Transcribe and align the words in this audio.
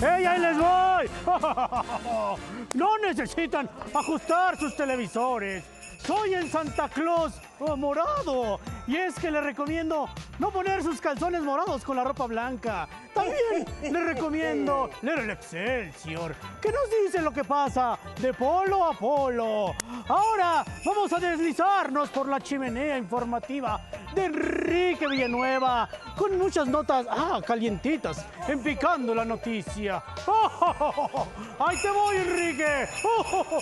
¡Ey, 0.00 0.24
ahí 0.24 0.40
les 0.40 0.58
voy! 0.58 1.10
No 2.74 2.98
necesitan 2.98 3.68
ajustar 3.94 4.58
sus 4.58 4.76
televisores. 4.76 5.64
Soy 6.04 6.34
el 6.34 6.50
Santa 6.50 6.88
Claus 6.88 7.32
morado. 7.76 8.60
Y 8.86 8.96
es 8.96 9.14
que 9.16 9.30
les 9.30 9.42
recomiendo 9.42 10.08
no 10.38 10.50
poner 10.50 10.82
sus 10.82 11.00
calzones 11.00 11.42
morados 11.42 11.82
con 11.84 11.96
la 11.96 12.04
ropa 12.04 12.26
blanca. 12.26 12.88
También 13.14 13.66
les 13.82 14.04
recomiendo 14.04 14.90
leer 15.02 15.20
el 15.20 15.30
Excelsior, 15.30 16.34
que 16.60 16.70
nos 16.70 16.90
dice 17.04 17.20
lo 17.20 17.32
que 17.32 17.44
pasa 17.44 17.98
de 18.20 18.32
polo 18.32 18.84
a 18.84 18.92
polo. 18.92 19.74
Ahora 20.08 20.64
vamos 20.84 21.12
a 21.12 21.18
deslizarnos 21.18 22.08
por 22.10 22.28
la 22.28 22.40
chimenea 22.40 22.96
informativa 22.96 23.80
de 24.14 24.24
Enrique 24.24 25.06
Villanueva, 25.06 25.88
con 26.16 26.36
muchas 26.38 26.66
notas, 26.66 27.06
ah, 27.10 27.40
calientitas, 27.46 28.24
empicando 28.48 29.14
la 29.14 29.24
noticia. 29.24 30.02
¡Ahí 31.58 31.76
te 31.80 31.90
voy, 31.90 32.16
Enrique! 32.16 32.88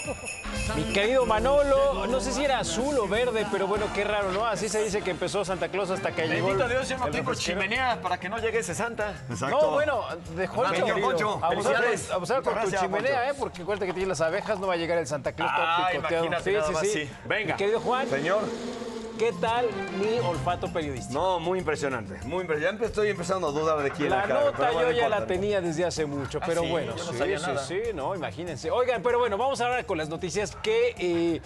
Mi 0.76 0.84
querido 0.92 1.26
Manolo, 1.26 2.06
no 2.06 2.20
sé 2.20 2.32
si 2.32 2.44
era 2.44 2.58
azul 2.60 2.96
o 2.98 3.06
verde, 3.08 3.46
pero 3.50 3.66
bueno, 3.66 3.86
qué 3.94 4.04
raro, 4.04 4.32
¿no? 4.32 4.44
Así 4.46 4.68
se 4.68 4.82
dice 4.82 5.02
que 5.02 5.10
empezó 5.10 5.44
Santa 5.44 5.68
Claus 5.68 5.90
hasta 5.90 6.12
que 6.12 6.26
llegó. 6.26 6.46
Bendito 6.48 6.64
el- 6.66 6.70
Dios, 6.72 6.88
yo 6.88 6.98
no 6.98 7.06
tengo 7.10 7.34
chimenea 7.34 8.00
para 8.00 8.18
que 8.18 8.28
no 8.28 8.38
llegue 8.38 8.58
ese 8.60 8.74
Santa. 8.74 9.14
No, 9.50 9.70
bueno, 9.72 10.04
dejó 10.34 10.64
el 10.66 10.76
Señor 10.76 11.00
Poncho, 11.00 11.40
Abusar, 11.42 11.84
abusar 12.12 12.42
con 12.42 12.60
tu 12.60 12.70
chimenea. 12.70 13.30
¿eh? 13.30 13.34
Porque 13.38 13.62
acuérdate 13.62 13.86
que 13.86 13.92
tienes 13.92 14.08
las 14.08 14.20
abejas, 14.20 14.58
no 14.58 14.66
va 14.66 14.74
a 14.74 14.76
llegar 14.76 14.98
el 14.98 15.06
Santa 15.06 15.32
Claus 15.32 15.50
todo 15.54 15.64
Ah, 15.66 15.88
picoteado. 15.92 16.24
imagínate 16.26 16.52
nada 16.58 16.70
más, 16.72 16.88
sí. 16.88 17.10
Venga. 17.24 17.54
Mi 17.54 17.58
querido 17.58 17.80
Juan, 17.80 18.08
Señor, 18.08 18.40
¿qué 19.18 19.32
tal 19.32 19.66
mi 19.98 20.18
olfato 20.18 20.72
periodístico? 20.72 21.18
no, 21.18 21.40
muy 21.40 21.58
impresionante. 21.58 22.18
Muy 22.26 22.42
impresionante. 22.42 22.82
Ya 22.82 22.88
estoy 22.88 23.08
empezando 23.08 23.48
a 23.48 23.50
dudar 23.50 23.82
de 23.82 23.90
quién 23.90 24.10
La 24.10 24.26
la 24.26 24.34
nota 24.34 24.52
pero 24.56 24.72
bueno, 24.74 24.90
yo 24.90 24.96
ya 24.98 25.08
la 25.08 25.26
tenía 25.26 25.60
desde 25.60 25.84
hace 25.84 26.06
mucho, 26.06 26.40
pero 26.44 26.62
sí? 26.62 26.68
bueno, 26.68 26.96
Yo 26.96 27.04
no 27.04 27.12
sí, 27.12 27.18
sabía 27.18 27.38
sí, 27.38 27.46
nada. 27.46 27.66
sí, 27.66 27.80
no, 27.94 28.14
imagínense. 28.14 28.70
Oigan, 28.70 29.02
pero 29.02 29.18
bueno, 29.18 29.36
vamos 29.38 29.60
ahora 29.60 29.84
con 29.84 29.98
las 29.98 30.08
noticias 30.08 30.54
que 30.56 30.94
eh, 30.98 31.40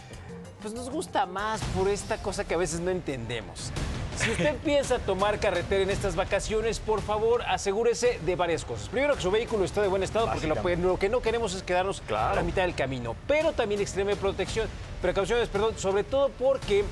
pues 0.60 0.74
nos 0.74 0.90
gusta 0.90 1.26
más 1.26 1.60
por 1.76 1.88
esta 1.88 2.18
cosa 2.18 2.44
que 2.44 2.54
a 2.54 2.58
veces 2.58 2.80
no 2.80 2.90
entendemos. 2.90 3.70
Si 4.16 4.30
usted 4.30 4.56
piensa 4.64 4.98
tomar 4.98 5.38
carretera 5.38 5.82
en 5.82 5.90
estas 5.90 6.14
vacaciones, 6.16 6.78
por 6.78 7.00
favor, 7.00 7.42
asegúrese 7.46 8.18
de 8.26 8.36
varias 8.36 8.64
cosas. 8.64 8.88
Primero, 8.88 9.14
que 9.14 9.22
su 9.22 9.30
vehículo 9.30 9.64
esté 9.64 9.80
de 9.80 9.88
buen 9.88 10.02
estado, 10.02 10.26
porque 10.30 10.46
lo, 10.46 10.56
lo 10.76 10.98
que 10.98 11.08
no 11.08 11.20
queremos 11.22 11.54
es 11.54 11.62
quedarnos 11.62 12.02
a 12.14 12.34
la 12.34 12.42
mitad 12.42 12.62
del 12.62 12.74
camino. 12.74 13.16
Pero 13.26 13.52
también 13.52 13.80
extreme 13.80 14.16
protección, 14.16 14.68
precauciones, 15.00 15.48
perdón, 15.48 15.74
sobre 15.78 16.04
todo 16.04 16.30
porque 16.38 16.84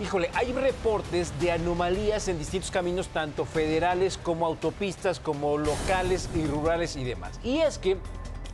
Híjole, 0.00 0.28
hay 0.34 0.52
reportes 0.52 1.32
de 1.38 1.52
anomalías 1.52 2.26
en 2.26 2.36
distintos 2.38 2.72
caminos, 2.72 3.08
tanto 3.08 3.44
federales 3.44 4.18
como 4.18 4.44
autopistas, 4.44 5.20
como 5.20 5.56
locales 5.56 6.28
y 6.34 6.46
rurales 6.46 6.96
y 6.96 7.04
demás. 7.04 7.38
Y 7.44 7.58
es 7.58 7.78
que 7.78 7.96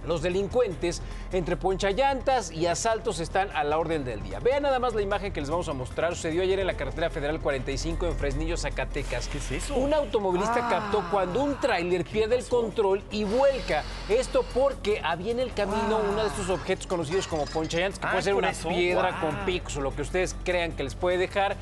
los 0.07 0.23
delincuentes 0.23 1.03
entre 1.33 1.57
ponchallantas 1.57 2.51
y 2.53 2.67
asaltos 2.67 3.21
están 3.21 3.51
a 3.53 3.65
la 3.65 3.79
orden 3.79 4.05
del 4.05 4.23
día. 4.23 4.39
Vean 4.41 4.63
nada 4.63 4.79
más 4.79 4.95
la 4.95 5.03
imagen 5.03 5.33
que 5.33 5.41
les 5.41 5.51
vamos 5.51 5.69
a 5.69 5.73
mostrar. 5.73 6.15
Sucedió 6.15 6.43
ayer 6.43 6.59
en 6.61 6.67
la 6.67 6.75
carretera 6.75 7.11
federal 7.11 7.41
45 7.41 8.07
en 8.07 8.17
Fresnillo, 8.17 8.57
Zacatecas. 8.57 9.29
¿Qué 9.29 9.39
es 9.39 9.51
eso? 9.53 9.75
Un 9.77 9.93
automovilista 9.95 10.69
captó 10.69 11.05
cuando 11.11 11.43
un 11.43 11.59
tráiler 11.61 12.05
pierde 12.05 12.37
el 12.37 12.45
control 12.47 13.03
y 13.11 13.25
vuelca. 13.25 13.83
Esto 14.09 14.45
porque 14.55 15.01
había 15.05 15.33
en 15.33 15.41
el 15.41 15.53
camino 15.53 16.01
uno 16.11 16.23
de 16.23 16.29
estos 16.29 16.49
objetos 16.51 16.87
conocidos 16.87 17.27
como 17.27 17.45
ponchallantas, 17.47 17.99
que 17.99 18.07
Ah, 18.07 18.11
puede 18.11 18.23
ser 18.23 18.35
una 18.35 18.51
eso. 18.51 18.69
piedra 18.69 19.21
con 19.21 19.35
picos 19.47 19.77
o 19.77 19.81
lo 19.81 19.95
que 19.95 20.03
ustedes 20.03 20.35
crean 20.45 20.73
que 20.73 20.83
les 20.85 20.95
puede 20.95 21.19
dejar. 21.19 21.57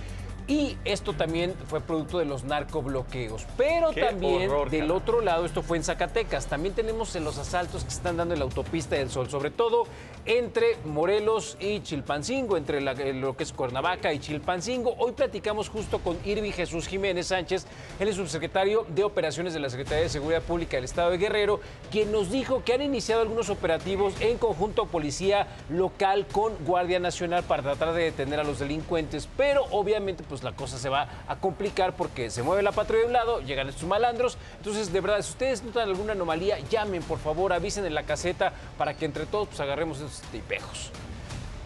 Y 0.48 0.78
esto 0.86 1.12
también 1.12 1.54
fue 1.66 1.80
producto 1.82 2.18
de 2.18 2.24
los 2.24 2.42
narcobloqueos. 2.44 3.46
Pero 3.58 3.90
Qué 3.90 4.00
también 4.02 4.48
horror, 4.50 4.70
del 4.70 4.90
otro 4.90 5.20
lado, 5.20 5.44
esto 5.44 5.62
fue 5.62 5.76
en 5.76 5.84
Zacatecas. 5.84 6.46
También 6.46 6.74
tenemos 6.74 7.14
en 7.16 7.24
los 7.24 7.36
asaltos 7.36 7.84
que 7.84 7.90
se 7.90 7.98
están 7.98 8.16
dando 8.16 8.32
en 8.32 8.40
la 8.40 8.44
autopista 8.46 8.96
del 8.96 9.10
Sol, 9.10 9.28
sobre 9.28 9.50
todo 9.50 9.84
entre 10.24 10.76
Morelos 10.86 11.56
y 11.60 11.80
Chilpancingo, 11.80 12.56
entre 12.56 12.80
la- 12.80 12.92
eh, 12.92 13.12
lo 13.12 13.36
que 13.36 13.42
es 13.44 13.52
Cuernavaca 13.52 14.12
y 14.14 14.18
Chilpancingo. 14.20 14.94
Hoy 14.98 15.12
platicamos 15.12 15.68
justo 15.68 15.98
con 15.98 16.16
Irvi 16.24 16.50
Jesús 16.52 16.86
Jiménez 16.88 17.26
Sánchez, 17.26 17.66
él 18.00 18.08
es 18.08 18.16
subsecretario 18.16 18.86
de 18.88 19.04
Operaciones 19.04 19.52
de 19.52 19.60
la 19.60 19.68
Secretaría 19.68 20.04
de 20.04 20.08
Seguridad 20.08 20.42
Pública 20.42 20.76
del 20.78 20.84
Estado 20.84 21.10
de 21.10 21.18
Guerrero, 21.18 21.60
quien 21.90 22.10
nos 22.10 22.30
dijo 22.30 22.62
que 22.64 22.72
han 22.72 22.82
iniciado 22.82 23.20
algunos 23.22 23.50
operativos 23.50 24.14
en 24.20 24.38
conjunto 24.38 24.86
policía 24.86 25.46
local 25.68 26.26
con 26.32 26.54
Guardia 26.64 27.00
Nacional 27.00 27.42
para 27.44 27.62
tratar 27.62 27.92
de 27.92 28.04
detener 28.04 28.40
a 28.40 28.44
los 28.44 28.58
delincuentes, 28.58 29.28
pero 29.36 29.64
obviamente 29.70 30.24
pues 30.28 30.37
la 30.42 30.52
cosa 30.52 30.78
se 30.78 30.88
va 30.88 31.08
a 31.26 31.36
complicar 31.36 31.94
porque 31.94 32.30
se 32.30 32.42
mueve 32.42 32.62
la 32.62 32.72
patrulla 32.72 33.00
de 33.02 33.06
un 33.06 33.12
lado, 33.12 33.40
llegan 33.40 33.68
estos 33.68 33.84
malandros, 33.84 34.38
entonces 34.58 34.92
de 34.92 35.00
verdad 35.00 35.22
si 35.22 35.30
ustedes 35.32 35.62
notan 35.62 35.88
alguna 35.88 36.12
anomalía, 36.12 36.58
llamen 36.70 37.02
por 37.02 37.18
favor, 37.18 37.52
avisen 37.52 37.84
en 37.86 37.94
la 37.94 38.02
caseta 38.04 38.52
para 38.76 38.94
que 38.94 39.04
entre 39.04 39.26
todos 39.26 39.48
pues 39.48 39.60
agarremos 39.60 39.98
estos 40.00 40.22
tipejos. 40.30 40.90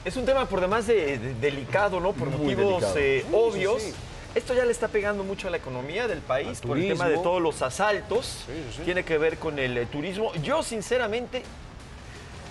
Es 0.05 0.17
un 0.17 0.25
tema 0.27 0.47
por 0.47 0.61
demás 0.61 0.87
de, 0.87 1.17
de- 1.19 1.35
delicado, 1.35 2.01
¿no? 2.01 2.13
Por 2.13 2.29
Muy 2.29 2.57
motivos 2.57 2.85
eh, 2.97 3.25
Sí, 3.25 3.35
obvios. 3.35 3.81
sí, 3.83 3.91
sí. 3.91 3.97
Esto 4.35 4.55
ya 4.55 4.65
le 4.65 4.73
está 4.73 4.89
pegando 4.89 5.23
mucho 5.25 5.47
a 5.49 5.51
la 5.51 5.59
economía 5.59 6.09
del 6.09 6.21
país 6.21 6.61
por 6.61 6.79
el 6.79 6.89
tema 6.89 7.07
de 7.09 7.19
todos 7.19 7.41
los 7.41 7.61
asaltos. 7.63 8.25
Sí, 8.47 8.53
sí, 8.71 8.77
sí. 8.79 8.83
Tiene 8.83 9.05
que 9.05 9.19
ver 9.19 9.37
con 9.39 9.59
el 9.59 9.77
eh, 9.77 9.85
turismo. 9.87 10.33
Yo, 10.43 10.63
sinceramente, 10.63 11.43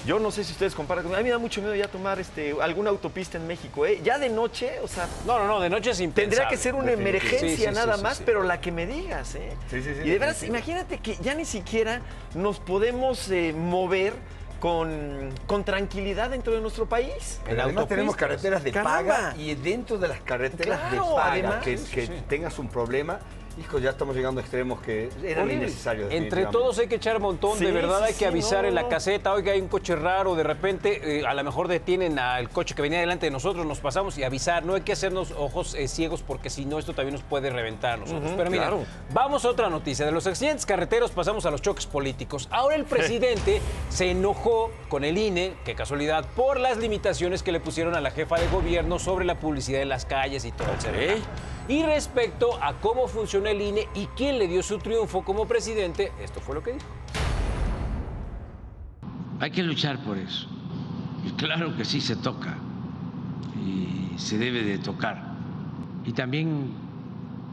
yo 0.05 0.19
no 0.19 0.31
sé 0.31 0.43
si 0.43 0.51
ustedes 0.53 0.73
comparan 0.73 1.03
conmigo. 1.03 1.17
A 1.19 1.23
mí 1.23 1.25
me 1.25 1.29
da 1.31 1.37
mucho 1.37 1.61
miedo 1.61 1.75
ya 1.75 1.87
tomar 1.87 2.19
este, 2.19 2.55
alguna 2.61 2.89
autopista 2.89 3.37
en 3.37 3.47
México. 3.47 3.85
¿eh? 3.85 3.99
Ya 4.03 4.17
de 4.17 4.29
noche, 4.29 4.79
o 4.83 4.87
sea, 4.87 5.07
No, 5.25 5.37
no, 5.39 5.47
no, 5.47 5.59
de 5.59 5.69
noche 5.69 5.91
es 5.91 5.99
impensable. 5.99 6.29
Tendría 6.37 6.49
que 6.49 6.57
ser 6.57 6.75
una 6.75 6.91
emergencia 6.91 7.49
Sí, 7.49 7.57
sí, 7.57 7.71
nada 7.71 7.97
sí, 7.97 8.03
más, 8.03 8.17
sí. 8.17 8.23
pero 8.25 8.43
la 8.43 8.59
que 8.61 8.71
me 8.71 8.85
digas, 8.87 9.35
¿eh? 9.35 9.51
Sí, 9.69 9.81
sí, 9.81 9.93
sí, 9.95 10.01
Y 10.07 10.09
de 10.09 10.19
veras, 10.19 10.43
imagínate 10.43 10.97
que 10.99 11.15
ya 11.17 11.33
ni 11.35 11.45
siquiera 11.45 12.01
nos 12.33 12.59
podemos 12.59 13.29
eh, 13.29 13.53
mover 13.55 14.13
con, 14.59 15.33
con 15.47 15.63
tranquilidad 15.63 16.29
dentro 16.29 16.53
de 16.53 16.61
nuestro 16.61 16.85
país. 16.87 17.39
Pero 17.45 17.63
además 17.63 17.87
tenemos 17.87 18.15
carreteras 18.15 18.63
de 18.63 18.71
Caramba. 18.71 18.97
paga 18.97 19.35
y 19.37 19.55
dentro 19.55 19.97
de 19.97 20.07
las 20.07 20.21
carreteras 20.21 20.79
Claro, 20.79 20.91
de 21.09 21.15
paga 21.15 21.31
además. 21.31 21.63
que, 21.63 21.77
Sí, 21.77 21.85
sí, 21.87 21.95
que 21.95 22.05
sí. 22.07 22.13
tengas 22.29 22.59
un 22.59 22.67
problema, 22.69 23.19
hijo, 23.59 23.79
ya 23.79 23.89
estamos 23.91 24.15
llegando 24.15 24.39
a 24.39 24.43
extremos 24.43 24.81
que 24.81 25.09
eran 25.23 25.45
Horrible. 25.45 25.65
innecesarios. 25.65 26.11
Entre 26.11 26.45
todos 26.45 26.79
hay 26.79 26.87
que 26.87 26.95
echar 26.95 27.19
montón, 27.19 27.59
de 27.59 27.71
verdad 27.71 27.99
sí, 27.99 28.03
hay 28.05 28.13
que 28.13 28.19
sí, 28.19 28.25
avisar 28.25 28.63
no, 28.63 28.69
en 28.69 28.75
la 28.75 28.87
caseta, 28.87 29.33
oiga, 29.33 29.53
hay 29.53 29.61
un 29.61 29.67
coche 29.67 29.95
raro, 29.95 30.35
de 30.35 30.43
repente 30.43 31.19
eh, 31.19 31.25
a 31.25 31.33
lo 31.33 31.43
mejor 31.43 31.67
detienen 31.67 32.19
al 32.19 32.49
coche 32.49 32.75
que 32.75 32.81
venía 32.81 32.99
delante 32.99 33.27
de 33.27 33.31
nosotros, 33.31 33.65
nos 33.65 33.79
pasamos 33.79 34.17
y 34.17 34.23
avisar, 34.23 34.65
no 34.65 34.75
hay 34.75 34.81
que 34.81 34.93
hacernos 34.93 35.31
ojos 35.31 35.75
eh, 35.75 35.87
ciegos 35.87 36.21
porque 36.21 36.49
si 36.49 36.65
no 36.65 36.79
esto 36.79 36.93
también 36.93 37.13
nos 37.13 37.23
puede 37.23 37.49
reventar 37.49 37.93
a 37.93 37.97
nosotros. 37.97 38.31
Pero 38.35 38.49
mira, 38.49 38.63
claro. 38.63 38.85
vamos 39.13 39.45
a 39.45 39.49
otra 39.49 39.69
noticia, 39.69 40.05
de 40.05 40.11
los 40.11 40.27
accidentes 40.27 40.65
carreteros 40.65 41.11
pasamos 41.11 41.45
a 41.45 41.51
los 41.51 41.61
choques 41.61 41.85
políticos. 41.85 42.47
Ahora 42.51 42.75
el 42.75 42.85
presidente 42.85 43.61
se 43.89 44.11
enojó 44.11 44.71
con 44.89 45.03
el 45.03 45.17
INE, 45.17 45.53
qué 45.65 45.75
casualidad, 45.75 46.25
por 46.35 46.59
las 46.59 46.77
limitaciones 46.77 47.43
que 47.43 47.51
le 47.51 47.59
pusieron 47.59 47.95
a 47.95 48.01
la 48.01 48.11
jefa 48.11 48.39
de 48.39 48.47
gobierno 48.47 48.99
sobre 48.99 49.25
la 49.25 49.39
publicidad 49.39 49.81
en 49.81 49.89
las 49.89 50.05
calles 50.05 50.45
y 50.45 50.51
todo, 50.51 50.67
etc. 50.67 51.21
Y 51.67 51.83
respecto 51.83 52.61
a 52.61 52.73
cómo 52.73 53.07
funciona 53.07 53.51
el 53.51 53.61
INE 53.61 53.87
y 53.93 54.07
quién 54.07 54.39
le 54.39 54.47
dio 54.47 54.63
su 54.63 54.77
triunfo 54.79 55.23
como 55.23 55.47
presidente, 55.47 56.11
esto 56.21 56.41
fue 56.41 56.55
lo 56.55 56.63
que 56.63 56.73
dijo. 56.73 56.85
Hay 59.39 59.51
que 59.51 59.63
luchar 59.63 60.03
por 60.03 60.17
eso. 60.17 60.47
Y 61.25 61.31
claro 61.31 61.75
que 61.75 61.85
sí 61.85 62.01
se 62.01 62.15
toca 62.15 62.57
y 63.63 64.17
se 64.17 64.37
debe 64.37 64.63
de 64.63 64.79
tocar. 64.79 65.35
Y 66.05 66.13
también 66.13 66.71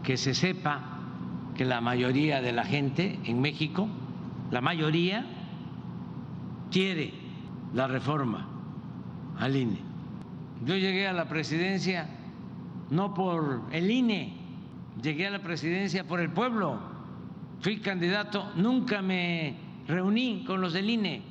que 0.03 0.17
se 0.17 0.35
sepa 0.35 0.99
que 1.55 1.65
la 1.65 1.81
mayoría 1.81 2.41
de 2.41 2.53
la 2.53 2.65
gente 2.65 3.19
en 3.25 3.41
México, 3.41 3.89
la 4.51 4.61
mayoría, 4.61 5.27
quiere 6.71 7.13
la 7.75 7.87
reforma 7.89 8.49
al 9.39 9.57
INE. 9.57 9.79
Yo 10.65 10.77
llegué 10.77 11.07
a 11.07 11.13
la 11.13 11.29
presidencia 11.29 12.09
no 12.91 13.15
por 13.15 13.63
el 13.73 13.91
INE, 13.91 14.35
llegué 15.03 15.27
a 15.27 15.31
la 15.31 15.43
presidencia 15.43 16.07
por 16.07 16.21
el 16.21 16.31
pueblo. 16.31 16.79
Fui 17.61 17.81
candidato, 17.81 18.53
nunca 18.57 19.03
me 19.03 19.57
reuní 19.87 20.45
con 20.45 20.61
los 20.61 20.73
del 20.73 20.91
INE, 20.91 21.23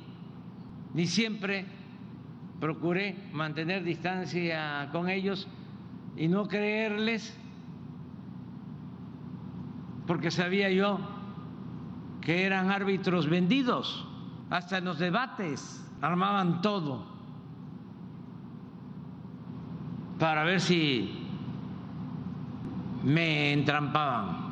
ni 0.94 1.06
siempre 1.06 1.66
procuré 2.60 3.16
mantener 3.32 3.82
distancia 3.84 4.88
con 4.92 5.08
ellos 5.08 5.48
y 6.16 6.28
no 6.28 6.48
creerles, 6.48 7.36
porque 10.06 10.30
sabía 10.30 10.70
yo 10.70 10.98
que 12.20 12.44
eran 12.44 12.70
árbitros 12.70 13.28
vendidos, 13.28 14.06
hasta 14.50 14.78
en 14.78 14.84
los 14.84 14.98
debates 14.98 15.84
armaban 16.00 16.60
todo 16.62 17.18
para 20.18 20.44
ver 20.44 20.60
si 20.60 21.17
me 23.02 23.52
entrampaban. 23.52 24.48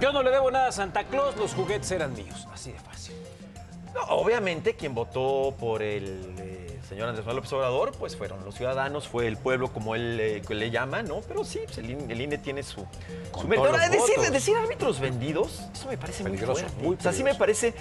Yo 0.00 0.12
no 0.12 0.22
le 0.22 0.30
debo 0.30 0.50
nada 0.50 0.68
a 0.68 0.72
Santa 0.72 1.04
Claus, 1.04 1.36
los 1.36 1.54
juguetes 1.54 1.90
eran 1.92 2.12
míos, 2.14 2.48
así 2.52 2.72
de 2.72 2.78
fácil. 2.80 3.14
No, 3.94 4.00
obviamente 4.16 4.74
quien 4.74 4.94
votó 4.94 5.54
por 5.58 5.82
el 5.82 6.34
eh, 6.38 6.80
señor 6.88 7.08
Andrés 7.08 7.24
Manuel 7.24 7.36
López 7.36 7.52
Obrador, 7.52 7.92
pues 7.98 8.16
fueron 8.16 8.44
los 8.44 8.54
ciudadanos, 8.54 9.06
fue 9.06 9.28
el 9.28 9.36
pueblo 9.36 9.72
como 9.72 9.94
él 9.94 10.18
eh, 10.18 10.42
que 10.46 10.54
le 10.54 10.70
llama, 10.70 11.02
¿no? 11.02 11.20
Pero 11.28 11.44
sí, 11.44 11.60
pues 11.64 11.78
el, 11.78 11.90
INE, 11.90 12.12
el 12.12 12.20
INE 12.20 12.38
tiene 12.38 12.62
su, 12.62 12.86
su 13.38 13.52
Ahora, 13.54 13.88
decir, 13.88 14.18
decir 14.32 14.56
árbitros 14.56 14.98
vendidos, 14.98 15.62
eso 15.72 15.88
me 15.88 15.98
parece 15.98 16.24
muy 16.24 16.38
fuerte. 16.38 16.64
muy 16.82 16.96
o 16.96 17.00
sea, 17.00 17.12
sí 17.12 17.22
me 17.22 17.34
parece 17.34 17.74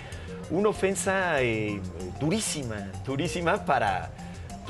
una 0.50 0.70
ofensa 0.70 1.42
eh, 1.42 1.82
durísima, 2.20 2.92
durísima 3.06 3.66
para, 3.66 4.12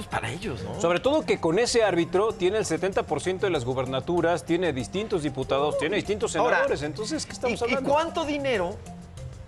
pues 0.01 0.07
para 0.07 0.31
ellos, 0.31 0.61
¿no? 0.63 0.79
Sobre 0.81 0.99
todo 0.99 1.21
que 1.25 1.39
con 1.39 1.59
ese 1.59 1.83
árbitro 1.83 2.33
tiene 2.33 2.57
el 2.57 2.65
70% 2.65 3.39
de 3.39 3.49
las 3.49 3.65
gubernaturas, 3.65 4.43
tiene 4.45 4.73
distintos 4.73 5.23
diputados, 5.23 5.77
tiene 5.77 5.95
distintos 5.97 6.35
Ahora, 6.35 6.57
senadores. 6.57 6.81
Entonces, 6.83 7.25
¿qué 7.25 7.33
estamos 7.33 7.59
¿Y, 7.61 7.63
y 7.63 7.67
hablando? 7.67 7.89
cuánto 7.89 8.25
dinero 8.25 8.75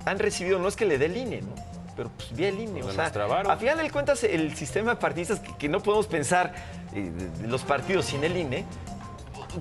han 0.06 0.20
recibido? 0.20 0.60
No 0.60 0.68
es 0.68 0.76
que 0.76 0.86
le 0.86 0.98
dé 0.98 1.06
el 1.06 1.18
INE, 1.18 1.42
¿no? 1.42 1.56
Pero 1.96 2.10
pues 2.18 2.36
vía 2.36 2.50
el 2.50 2.60
INE. 2.60 2.82
Pues 2.82 2.86
o 2.86 2.88
de 2.90 2.96
sea, 2.96 3.06
a 3.52 3.58
final 3.58 3.78
de 3.78 3.90
cuentas, 3.92 4.24
el 4.24 4.56
sistema 4.56 4.98
partidista, 4.98 5.42
que, 5.42 5.56
que 5.58 5.70
no 5.70 5.80
podemos 5.82 6.08
pensar 6.08 6.54
eh, 6.94 7.12
de- 7.16 7.30
de 7.44 7.48
los 7.48 7.64
partidos 7.64 8.06
sin 8.06 8.24
el 8.24 8.36
INE, 8.38 8.66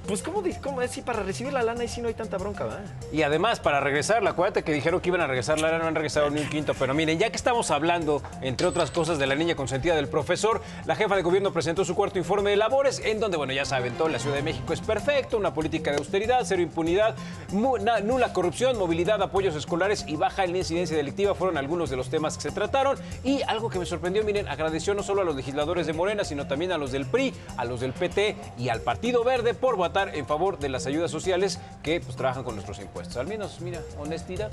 pues 0.07 0.23
¿cómo, 0.23 0.43
cómo 0.63 0.81
decir? 0.81 1.05
Para 1.05 1.23
recibir 1.23 1.53
la 1.53 1.63
lana 1.63 1.85
y 1.85 1.89
si 1.89 2.01
no 2.01 2.09
hay 2.09 2.15
tanta 2.15 2.39
bronca, 2.39 2.65
¿verdad? 2.65 2.85
Y 3.13 3.23
además, 3.23 3.61
para 3.61 3.81
regresar, 3.81 4.27
acuérdate 4.27 4.63
que 4.63 4.73
dijeron 4.73 5.01
que 5.01 5.09
iban 5.09 5.21
a 5.21 5.27
regresar, 5.27 5.61
la 5.61 5.79
no 5.79 5.87
han 5.87 5.95
regresado 5.95 6.31
ni 6.31 6.41
un 6.41 6.49
quinto. 6.49 6.75
Pero 6.75 6.95
miren, 6.95 7.19
ya 7.19 7.31
que 7.31 7.37
estamos 7.37 7.71
hablando, 7.71 8.23
entre 8.41 8.67
otras 8.67 8.91
cosas, 8.91 9.19
de 9.19 9.27
la 9.27 9.35
niña 9.35 9.55
consentida 9.55 9.95
del 9.95 10.09
profesor, 10.09 10.63
la 10.87 10.97
jefa 10.97 11.17
de 11.17 11.23
gobierno 11.23 11.53
presentó 11.53 11.85
su 11.85 11.95
cuarto 11.95 12.19
informe 12.19 12.51
de 12.51 12.57
labores, 12.57 13.01
en 13.05 13.21
donde, 13.21 13.37
bueno, 13.37 13.53
ya 13.53 13.65
saben, 13.65 13.95
todo 13.95 14.09
la 14.09 14.19
Ciudad 14.19 14.37
de 14.37 14.43
México 14.43 14.73
es 14.73 14.81
perfecto, 14.81 15.37
una 15.37 15.55
política 15.55 15.91
de 15.91 15.99
austeridad, 15.99 16.43
cero 16.45 16.63
impunidad, 16.63 17.15
nula 17.53 18.33
corrupción, 18.33 18.79
movilidad, 18.79 19.23
apoyos 19.23 19.55
escolares 19.55 20.05
y 20.07 20.17
baja 20.17 20.45
en 20.45 20.53
la 20.53 20.59
incidencia 20.59 20.97
delictiva 20.97 21.35
fueron 21.35 21.57
algunos 21.57 21.91
de 21.91 21.97
los 21.97 22.09
temas 22.09 22.37
que 22.37 22.43
se 22.43 22.51
trataron. 22.51 22.99
Y 23.25 23.43
algo 23.43 23.69
que 23.69 23.79
me 23.79 23.87
sorprendió, 23.87 24.25
miren, 24.25 24.49
agradeció 24.49 24.95
no 24.95 25.03
solo 25.03 25.23
a 25.23 25.25
los 25.25 25.37
legisladores 25.37 25.87
de 25.87 25.93
Morena, 25.93 26.25
sino 26.25 26.47
también 26.47 26.73
a 26.73 26.79
los 26.79 26.93
del 26.93 27.07
PRI, 27.07 27.35
a 27.57 27.65
los 27.65 27.81
del 27.81 27.93
PT 27.93 28.37
y 28.59 28.69
al 28.69 28.81
Partido 28.81 29.25
Verde 29.25 29.55
por 29.55 29.77
votar 29.89 30.15
en 30.15 30.27
favor 30.27 30.59
de 30.59 30.69
las 30.69 30.87
ayudas 30.87 31.11
sociales 31.11 31.59
que 31.83 32.01
pues 32.01 32.17
trabajan 32.17 32.45
con 32.45 32.55
nuestros 32.55 32.79
impuestos. 32.79 33.17
Al 33.17 33.27
menos, 33.27 33.61
mira, 33.61 33.81
honestidad. 33.99 34.51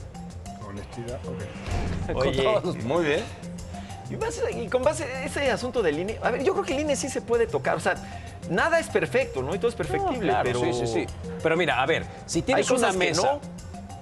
Honestidad, 0.68 1.20
ok. 1.26 2.16
Oye, 2.16 2.42
todos. 2.44 2.76
Muy 2.84 3.06
bien. 3.06 3.24
Y, 4.10 4.16
base- 4.16 4.52
y 4.52 4.68
con 4.68 4.84
base 4.84 5.04
a 5.04 5.24
ese 5.26 5.52
asunto 5.52 5.84
del 5.84 6.00
INE, 6.00 6.18
a 6.24 6.32
ver, 6.32 6.44
yo 6.44 6.54
creo 6.54 6.66
que 6.66 6.74
el 6.74 6.80
INE 6.82 6.96
sí 6.96 7.10
se 7.10 7.22
puede 7.22 7.46
tocar, 7.46 7.76
o 7.76 7.80
sea, 7.80 7.94
nada 8.50 8.80
es 8.80 8.88
perfecto, 8.88 9.44
¿no? 9.44 9.54
Y 9.54 9.60
todo 9.60 9.70
es 9.70 9.76
perfectible, 9.76 10.30
Claro, 10.30 10.44
pero... 10.44 10.60
sí, 10.62 10.74
sí, 10.74 10.88
sí. 10.88 11.06
Pero 11.44 11.56
mira, 11.56 11.80
a 11.82 11.86
ver, 11.86 12.06
si 12.26 12.42
tienes 12.42 12.70
una 12.72 12.92
mesa 12.92 13.34
no. 13.34 13.40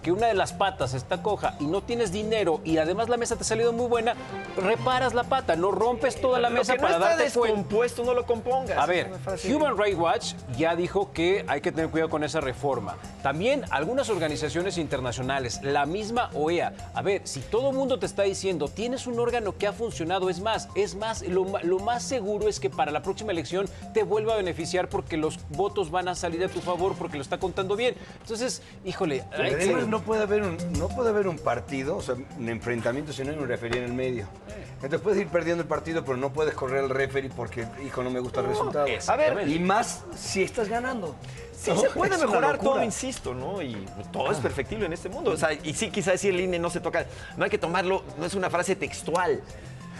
Que 0.07 0.13
una 0.13 0.27
de 0.27 0.35
las 0.35 0.53
patas 0.53 0.93
está 0.93 1.21
coja 1.21 1.55
y 1.59 1.65
no 1.65 1.81
tienes 1.83 2.13
dinero 2.13 2.61
y 2.63 2.77
además 2.77 3.09
la 3.09 3.17
mesa 3.17 3.35
te 3.35 3.41
ha 3.41 3.45
salido 3.45 3.73
muy 3.73 3.87
buena, 3.87 4.13
reparas 4.55 5.13
la 5.13 5.25
pata, 5.25 5.57
no 5.57 5.69
rompes 5.71 6.21
toda 6.21 6.39
la 6.39 6.49
Lo 6.49 6.55
mesa 6.59 6.75
que 6.75 6.79
no 6.79 6.83
para 6.83 6.93
está 6.95 7.09
darte 7.09 7.23
descompuesto, 7.25 8.05
no 8.05 8.13
lo 8.13 8.25
compongas. 8.25 8.77
A 8.77 8.85
ver, 8.85 9.11
Human 9.53 9.77
Rights 9.77 9.99
Watch 9.99 10.33
ya 10.57 10.77
dijo 10.77 11.11
que 11.11 11.43
hay 11.49 11.59
que 11.59 11.73
tener 11.73 11.89
cuidado 11.89 12.09
con 12.09 12.23
esa 12.23 12.39
reforma. 12.39 12.95
También 13.21 13.65
algunas 13.69 14.09
organizaciones 14.09 14.77
internacionales, 14.77 15.59
la 15.61 15.85
misma 15.85 16.29
OEA. 16.33 16.71
A 16.93 17.01
ver, 17.01 17.23
si 17.27 17.41
todo 17.41 17.71
el 17.71 17.75
mundo 17.75 17.99
te 17.99 18.05
está 18.05 18.23
diciendo, 18.23 18.69
tienes 18.69 19.07
un 19.07 19.19
órgano 19.19 19.57
que 19.57 19.67
ha 19.67 19.73
funcionado, 19.73 20.29
es 20.29 20.39
más, 20.39 20.69
es 20.75 20.95
más, 20.95 21.21
lo, 21.23 21.45
lo 21.63 21.79
más 21.79 22.01
seguro 22.03 22.47
es 22.47 22.61
que 22.61 22.69
para 22.69 22.91
la 22.93 23.01
próxima 23.01 23.33
elección 23.33 23.67
te 23.93 24.03
vuelva 24.03 24.35
a 24.35 24.37
beneficiar 24.37 24.87
porque 24.87 25.17
los 25.17 25.37
votos 25.49 25.91
van 25.91 26.07
a 26.07 26.15
salir 26.15 26.41
a 26.45 26.47
tu 26.47 26.61
favor 26.61 26.95
porque 26.97 27.17
lo 27.17 27.23
está 27.23 27.39
contando 27.39 27.75
bien. 27.75 27.93
Entonces, 28.21 28.61
híjole, 28.85 29.25
hay 29.37 29.49
que- 29.49 29.67
Además, 29.67 29.87
no 29.97 30.03
puede, 30.03 30.23
haber 30.23 30.43
un, 30.43 30.57
no 30.77 30.87
puede 30.89 31.09
haber 31.09 31.27
un 31.27 31.37
partido, 31.37 31.97
o 31.97 32.01
sea, 32.01 32.15
un 32.37 32.49
enfrentamiento 32.49 33.11
si 33.11 33.23
no 33.23 33.31
hay 33.31 33.37
un 33.37 33.47
referee 33.47 33.79
en 33.79 33.85
el 33.85 33.93
medio. 33.93 34.27
Entonces 34.75 35.01
puedes 35.01 35.19
ir 35.19 35.27
perdiendo 35.27 35.63
el 35.63 35.67
partido, 35.67 36.03
pero 36.05 36.17
no 36.17 36.31
puedes 36.31 36.53
correr 36.53 36.83
el 36.83 36.89
referee 36.91 37.31
porque, 37.35 37.65
hijo, 37.85 38.03
no 38.03 38.11
me 38.11 38.19
gusta 38.19 38.41
el 38.41 38.47
resultado. 38.47 38.85
es- 38.85 39.09
A 39.09 39.15
ver, 39.15 39.47
Y 39.47 39.59
más 39.59 40.03
si 40.15 40.43
estás 40.43 40.69
ganando. 40.69 41.15
Sí, 41.59 41.71
No, 41.71 41.81
se 41.81 41.89
puede 41.89 42.17
mejorar 42.17 42.59
todo, 42.59 42.83
insisto, 42.83 43.33
¿no? 43.33 43.61
Y 43.61 43.85
todo 44.13 44.31
es 44.31 44.37
perfectible 44.37 44.85
en 44.85 44.93
este 44.93 45.09
mundo. 45.09 45.31
O 45.31 45.37
sea, 45.37 45.53
y 45.53 45.73
sí, 45.73 45.89
quizá 45.89 46.11
decir 46.11 46.33
el 46.33 46.39
INE 46.41 46.59
no 46.59 46.69
se 46.69 46.79
toca, 46.79 47.05
no 47.35 47.43
hay 47.45 47.49
que 47.49 47.57
tomarlo, 47.57 48.03
no 48.17 48.25
es 48.25 48.35
una 48.35 48.49
frase 48.49 48.75
textual. 48.75 49.41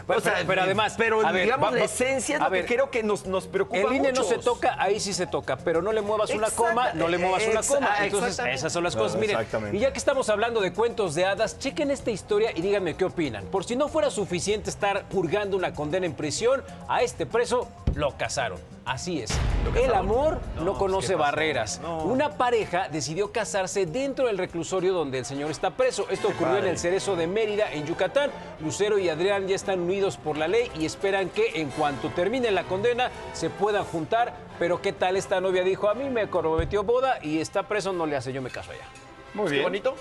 Pero- 0.05 0.19
O 0.19 0.21
sea, 0.21 0.35
pero- 0.35 0.47
pero 0.47 0.61
además, 0.61 0.93
pero 0.97 1.25
a 1.27 1.31
ver, 1.33 1.43
digamos, 1.43 1.73
va- 1.73 1.75
la 1.75 1.83
esencia 1.83 2.35
es 2.37 2.41
lo 2.41 2.49
ver, 2.49 2.65
que 2.65 2.75
creo 2.75 2.89
que 2.91 3.03
nos, 3.03 3.25
nos 3.25 3.45
preocupa 3.47 3.79
El 3.81 3.91
INE 3.93 4.13
no 4.13 4.23
se 4.23 4.37
toca, 4.37 4.75
ahí 4.79 5.01
sí 5.01 5.13
se 5.13 5.27
toca, 5.27 5.57
pero 5.57 5.81
no 5.81 5.91
le 5.91 6.01
muevas 6.01 6.29
una 6.29 6.47
Exacta- 6.47 6.69
coma, 6.69 6.93
no 6.93 7.09
le 7.09 7.17
muevas 7.17 7.43
una 7.47 7.61
coma. 7.61 7.89
ah, 7.91 8.05
Entonces, 8.05 8.39
esas 8.53 8.71
son 8.71 8.83
las 8.85 8.95
cosas. 8.95 9.19
Miren, 9.19 9.35
exactamente. 9.35 9.75
y 9.75 9.79
ya 9.81 9.91
que 9.91 9.97
estamos 9.97 10.29
hablando 10.29 10.61
de 10.61 10.71
cuentos 10.71 11.13
de 11.15 11.25
hadas, 11.25 11.59
chequen 11.59 11.91
esta 11.91 12.11
historia 12.11 12.51
y 12.55 12.61
díganme 12.61 12.95
qué 12.95 13.03
opinan. 13.03 13.45
Por 13.47 13.65
si 13.65 13.75
no 13.75 13.89
fuera 13.89 14.09
suficiente 14.09 14.69
estar 14.69 15.09
purgando 15.09 15.57
una 15.57 15.73
condena 15.73 16.05
en 16.05 16.13
prisión, 16.13 16.63
a 16.87 17.01
este 17.01 17.25
preso 17.25 17.67
lo 17.95 18.15
casaron. 18.15 18.59
Así 18.87 19.21
es. 19.21 19.37
El 19.75 19.93
amor 19.93 20.39
no, 20.63 20.77
conoce 20.77 21.15
barreras. 21.15 21.81
Una 22.05 22.29
pareja 22.37 22.87
decidió 22.87 23.33
casarse 23.33 23.85
dentro 23.85 24.27
del 24.27 24.37
reclusorio 24.37 24.93
donde 24.93 25.19
el 25.19 25.25
señor 25.25 25.51
está 25.51 25.71
preso. 25.71 26.07
Esto 26.09 26.29
ocurrió 26.29 26.59
en 26.59 26.67
el 26.67 26.77
Cerezo 26.79 27.17
de 27.17 27.27
Mérida, 27.27 27.69
en 27.73 27.85
Yucatán. 27.85 28.31
Lucero 28.61 28.97
y 28.97 29.09
Adrián 29.09 29.45
ya 29.45 29.55
están 29.55 29.81
unidos 29.81 30.15
por 30.15 30.37
la 30.37 30.47
ley 30.47 30.71
y 30.79 30.85
esperan 30.85 31.27
que 31.29 31.59
en 31.59 31.69
cuanto 31.69 32.09
termine 32.11 32.49
la 32.49 32.63
condena 32.63 33.11
se 33.33 33.49
puedan 33.49 33.83
juntar. 33.83 34.33
Pero 34.57 34.81
¿qué 34.81 34.93
tal 34.93 35.17
esta 35.17 35.41
novia? 35.41 35.63
Dijo, 35.63 35.89
a 35.89 35.93
mí 35.93 36.09
me 36.09 36.29
comprometió 36.29 36.83
boda 36.83 37.19
y 37.21 37.39
está 37.39 37.63
preso, 37.63 37.91
no 37.91 38.05
le 38.05 38.15
hace, 38.15 38.31
yo 38.31 38.41
me 38.41 38.49
caso 38.49 38.71
allá. 38.71 38.85
Muy 39.33 39.51
¿Qué 39.51 39.63
bonito? 39.63 39.95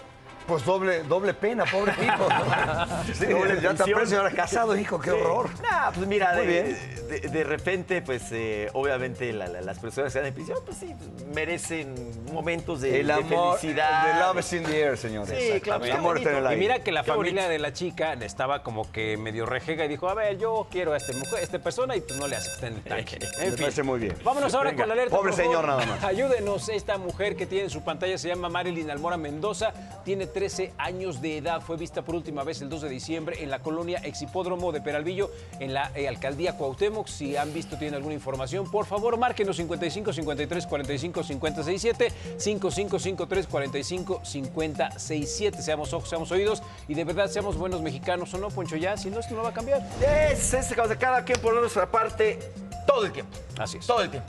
Pues 0.47 0.65
doble, 0.65 1.03
doble 1.03 1.35
pena, 1.35 1.65
pobre 1.65 1.93
hijo. 2.05 2.29
Sí, 3.15 3.27
doble 3.27 3.61
ya 3.61 3.75
y 4.11 4.15
ahora 4.15 4.31
casado, 4.31 4.77
hijo, 4.77 5.01
qué 5.01 5.11
horror. 5.11 5.49
Nah, 5.63 5.91
pues 5.93 6.07
mira, 6.07 6.35
de, 6.35 6.75
de- 7.09 7.21
de 7.29 7.45
repente, 7.45 8.03
pues 8.03 8.23
eh, 8.33 8.69
obviamente 8.73 9.33
la- 9.33 9.47
la- 9.49 9.61
las 9.61 9.79
personas 9.79 10.13
que 10.13 10.19
están 10.19 10.27
en 10.29 10.35
prisión, 10.35 10.59
pues 10.65 10.79
sí, 10.79 10.95
merecen 11.35 11.95
momentos 12.33 12.81
de, 12.81 13.01
El 13.01 13.07
de 13.09 13.13
amor, 13.15 13.59
felicidad. 13.59 14.13
the 14.13 14.21
love 14.21 14.39
is 14.41 14.53
in 14.53 14.65
the 14.65 14.81
air, 14.81 14.97
señores. 14.99 15.39
Sí, 15.39 15.61
claro, 15.61 15.85
La 15.85 15.95
qué 15.97 16.01
muerte 16.01 16.31
en 16.31 16.45
el. 16.47 16.53
Y 16.53 16.57
mira 16.57 16.81
que 16.81 16.93
la 16.93 17.03
Qué 17.03 17.11
familia 17.13 17.43
bonito. 17.43 17.53
de 17.53 17.59
la 17.59 17.73
chica 17.73 18.13
estaba 18.15 18.63
como 18.63 18.91
que 18.93 19.17
medio 19.17 19.47
rejega 19.47 19.85
y 19.85 19.89
dijo, 19.89 20.09
a 20.09 20.15
ver, 20.15 20.39
yo 20.39 20.67
quiero 20.71 20.93
a 20.93 20.97
este 20.97 21.13
mujer, 21.15 21.39
a 21.41 21.43
esta 21.43 21.59
persona 21.59 21.97
y 21.97 22.01
pues 22.01 22.19
no 22.19 22.27
le 22.29 22.37
hace, 22.37 22.51
está 22.53 22.67
en 22.69 22.75
el 22.75 22.83
tanque. 22.83 23.19
En 23.41 23.51
Me 23.53 23.57
parece 23.57 23.83
muy 23.83 23.99
bien. 24.01 24.15
Vámonos 24.25 24.55
ahora 24.55 24.71
Venga, 24.71 24.83
con 24.83 24.89
la 24.89 24.95
alerta. 24.95 25.17
pobre 25.17 25.33
señor, 25.33 25.67
nada 25.67 25.85
más. 25.87 26.05
Ayúdenos, 26.05 26.69
esta 26.69 26.99
mujer 26.99 27.37
que 27.37 27.47
tiene 27.47 27.65
en 27.65 27.71
su 27.71 27.83
pantalla 27.85 28.17
se 28.19 28.29
llama 28.29 28.49
Marilyn 28.49 28.91
Almora 28.91 29.17
Mendoza, 29.17 29.73
tiene 30.05 30.27
13 30.37 30.75
años 30.77 31.23
de 31.23 31.39
edad, 31.39 31.63
fue 31.63 31.79
vista 31.79 32.03
por 32.03 32.15
última 32.15 32.45
vez 32.45 32.61
el 32.61 32.69
2 32.69 32.83
de 32.83 32.89
diciembre 32.91 33.43
en 33.43 33.49
la 33.49 33.61
colonia 33.61 34.01
Exhipódromo 34.05 34.71
de 34.71 34.83
Peralvillo, 34.83 35.31
en 35.61 35.73
la 35.73 35.91
eh, 35.95 36.09
alcaldía 36.09 36.59
Cuauhtémoc. 36.59 37.09
Si 37.09 37.39
han 37.39 37.55
visto, 37.55 37.79
tienen 37.79 37.95
alguna 37.95 38.13
información, 38.13 38.71
por 38.71 38.85
favor, 38.85 39.17
márquenos 39.17 39.57
55 39.57 40.13
53 40.13 40.67
45 40.67 41.23
57 41.23 42.13
55 42.37 42.99
53 42.99 43.47
45 43.47 44.21
57. 44.23 45.63
Seamos 45.63 45.95
ojos, 45.95 46.11
seamos 46.11 46.31
oídos 46.31 46.63
y 46.87 46.93
de 46.93 47.05
verdad 47.05 47.29
seamos 47.29 47.57
buenos 47.57 47.81
mexicanos 47.81 48.35
o 48.35 48.37
no, 48.37 48.51
Poncho, 48.51 48.77
ya, 48.77 48.95
si 48.99 49.09
no, 49.09 49.21
esto 49.21 49.35
no 49.35 49.43
va 49.43 49.49
a 49.49 49.55
cambiar. 49.55 49.81
Es, 50.03 50.53
es, 50.53 50.75
cada 51.01 51.25
quien 51.25 51.41
por 51.41 51.55
nuestra 51.55 51.91
parte 51.91 52.39
todo 52.87 53.07
el 53.07 53.13
tiempo. 53.13 53.35
Así 53.59 53.79
es. 53.79 53.87
Todo 53.87 54.03
el 54.03 54.11
tiempo. 54.11 54.25